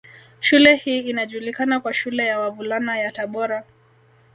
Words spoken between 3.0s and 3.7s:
Tabora